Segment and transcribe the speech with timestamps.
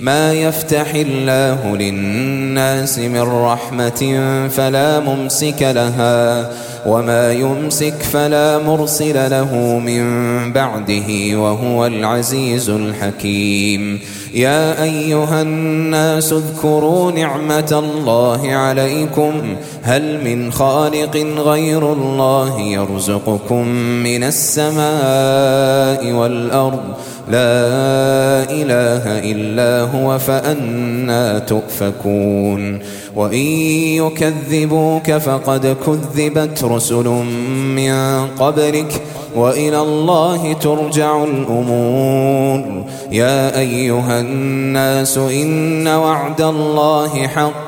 [0.00, 4.02] ما يفتح الله للناس من رحمة
[4.56, 6.50] فلا ممسك لها.
[6.88, 10.02] وما يمسك فلا مرسل له من
[10.52, 14.00] بعده وهو العزيز الحكيم
[14.34, 23.68] يا أيها الناس اذكروا نعمة الله عليكم هل من خالق غير الله يرزقكم
[24.04, 26.80] من السماء والأرض
[27.28, 32.78] لا إله إلا هو فأنا تؤفكون
[33.18, 33.46] وإن
[33.98, 37.08] يكذبوك فقد كذبت رسل
[37.76, 39.02] من قبلك
[39.36, 47.67] وإلى الله ترجع الأمور يا أيها الناس إن وعد الله حق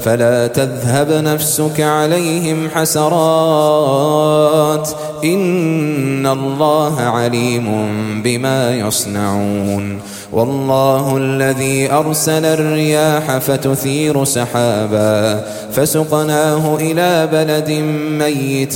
[0.00, 4.88] فلا تذهب نفسك عليهم حسرات.
[5.24, 7.88] إن الله عليم
[8.24, 9.98] بما يصنعون.
[10.32, 17.70] والله الذي أرسل الرياح فتثير سحابا فسقناه إلى بلد
[18.18, 18.74] ميت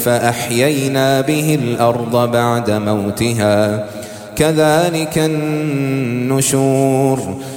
[0.00, 3.84] فأحيينا به الأرض بعد موتها.
[4.36, 7.18] كذلك النشور.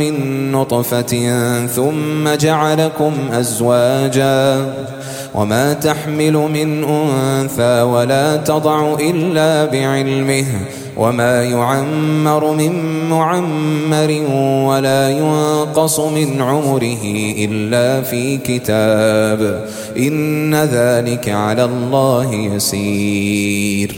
[0.00, 1.12] من نطفة
[1.66, 4.72] ثم جعلكم أزواجا
[5.34, 10.46] وما تحمل من أنثى ولا تضع إلا بعلمه
[10.96, 12.72] وما يعمر من
[13.10, 14.22] معمر
[14.68, 17.04] ولا ينقص من عمره
[17.38, 23.96] إلا في كتاب إن ذلك على الله يسير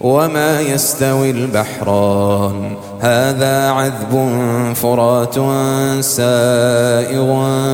[0.00, 4.28] وما يستوي البحران هذا عذب
[4.74, 5.34] فرات
[6.04, 7.28] سائغ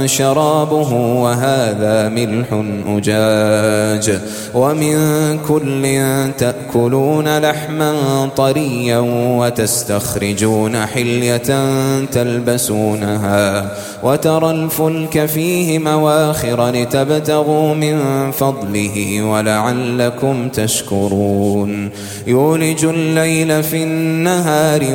[0.06, 2.46] شرابه وهذا ملح
[2.86, 4.20] أجاج.
[4.54, 6.00] ومن كل
[6.38, 7.94] تأكلون لحما
[8.36, 8.98] طريا
[9.38, 11.64] وتستخرجون حلية
[12.12, 13.70] تلبسونها.
[14.02, 21.90] وترى الفلك فيه مواخر لتبتغوا من فضله ولعلكم تشكرون.
[22.26, 24.94] يولج الليل في النهار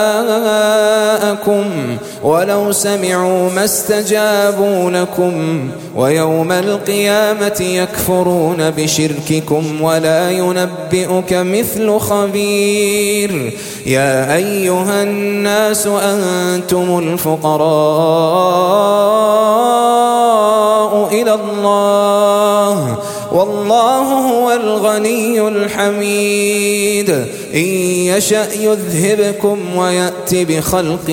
[1.47, 13.53] دعاءكم ولو سمعوا ما استجابوا لكم ويوم القيامة يكفرون بشرككم ولا ينبئك مثل خبير
[13.85, 17.61] يا أيها الناس أنتم الفقراء
[21.11, 22.97] إلى الله
[23.31, 27.09] والله هو الغني الحميد.
[27.53, 27.65] إن
[28.05, 31.11] يشأ يذهبكم ويأت بخلق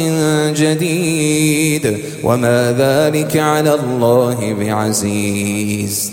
[0.57, 1.99] جديد.
[2.25, 6.13] وما ذلك على الله بعزيز.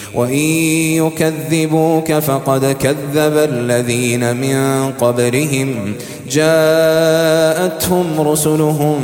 [0.15, 0.39] وإن
[1.03, 5.93] يكذبوك فقد كذب الذين من قبلهم.
[6.31, 8.99] جاءتهم رسلهم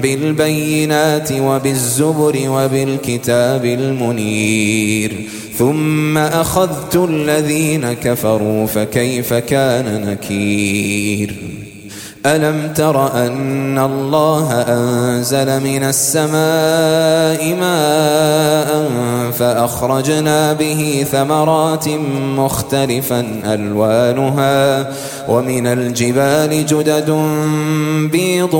[0.00, 5.12] بالبينات وبالزبر وبالكتاب المنير.
[5.58, 11.34] ثم أخذت الذين كفروا فكيف كان نكير؟
[12.26, 18.90] ألم تر أن الله أنزل من السماء ماء
[19.38, 21.88] فأخرجنا به ثمرات
[22.36, 24.90] مختلفا ألوانها
[25.28, 27.10] ومن الجبال جدد
[28.12, 28.54] بيض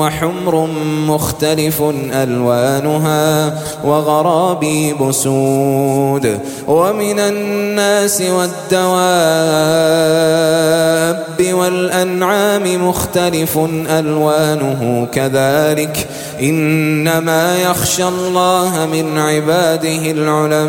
[0.00, 0.68] وحمر
[1.06, 1.82] مختلف
[2.12, 9.68] ألوانها وغرابيب سود ومن الناس والدواب
[11.52, 12.97] والأنعام مختلف
[13.86, 16.08] ألوانه كذلك.
[16.40, 20.68] إنما يخشى الله من عباده العلماء.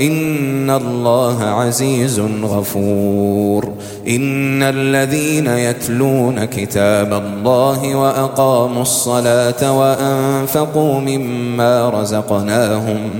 [0.00, 3.72] إن الله عزيز غفور.
[4.08, 13.10] إن الذين يتلون كتاب الله وأقاموا الصلاة وأنفقوا مما رزقناهم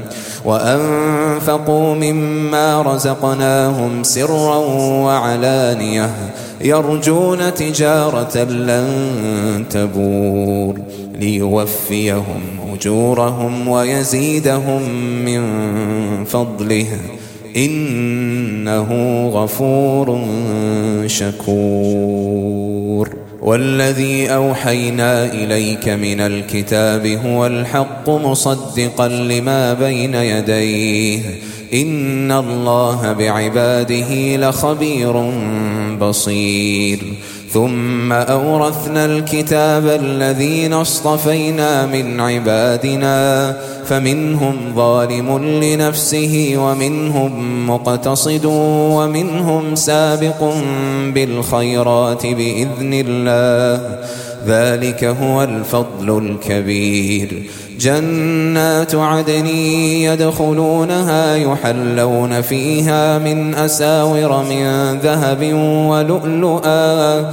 [0.44, 4.56] وأنفقوا مما رزقناهم سرا
[5.04, 6.10] وعلانية
[6.60, 10.74] يرجون تجارة لن تبور.
[11.18, 12.40] ليوفيهم
[12.74, 14.82] أجورهم ويزيدهم
[15.24, 15.44] من
[16.24, 16.86] فضله.
[17.56, 18.88] إنه
[19.28, 20.28] غفور
[21.06, 22.48] شكور.
[23.42, 31.20] والذي أوحينا إليك من الكتاب هو الحق مصدقا لما بين يديه.
[31.74, 35.32] إن الله بعباده لخبير
[36.00, 36.98] بصير.
[37.52, 43.56] ثم أورثنا الكتاب الذين اصطفينا من عبادنا
[43.86, 50.54] فمنهم ظالم لنفسه ومنهم مقتصد ومنهم سابق
[51.14, 53.98] بالخيرات بإذن الله.
[54.46, 57.42] ذلك هو الفضل الكبير.
[57.80, 65.52] جنات عدن يدخلونها يحلون فيها من أساور من ذهب
[65.88, 67.32] ولؤلؤا.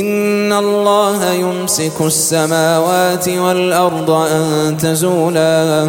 [0.00, 5.88] إن الله يمسك السماوات والأرض أن تزولا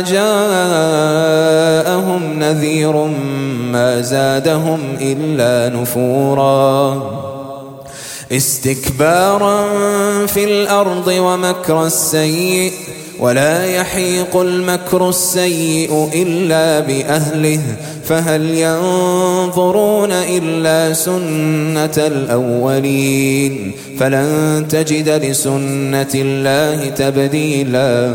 [0.00, 1.58] جاءهم
[2.38, 2.96] نذير
[3.72, 7.02] ما زادهم إلا نفورا.
[8.32, 9.66] استكبارا
[10.26, 12.72] في الأرض ومكر السيئ
[13.20, 17.60] ولا يحيق المكر السيء إلا بأهله
[18.04, 28.14] فهل ينظرون إلا سنة الأولين؟ فلن تجد لسنة الله تبديلا.